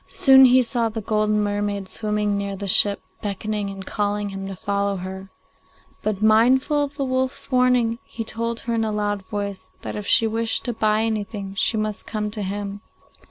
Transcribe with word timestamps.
Soon 0.07 0.45
he 0.45 0.63
saw 0.63 0.89
the 0.89 0.99
golden 0.99 1.41
mermaid 1.43 1.87
swimming 1.87 2.35
near 2.35 2.55
the 2.55 2.67
ship, 2.67 3.03
beckoning 3.21 3.69
and 3.69 3.85
calling 3.85 4.29
to 4.29 4.33
him 4.33 4.47
to 4.47 4.55
follow 4.55 4.95
her; 4.95 5.29
but, 6.01 6.23
mindful 6.23 6.83
of 6.83 6.95
the 6.97 7.05
wolf's 7.05 7.51
warning, 7.51 7.99
he 8.03 8.23
told 8.23 8.61
her 8.61 8.73
in 8.73 8.83
a 8.83 8.91
loud 8.91 9.21
voice 9.27 9.69
that 9.83 9.95
if 9.95 10.07
she 10.07 10.25
wished 10.25 10.65
to 10.65 10.73
buy 10.73 11.03
anything 11.03 11.53
she 11.53 11.77
must 11.77 12.07
come 12.07 12.31
to 12.31 12.41
him. 12.41 12.81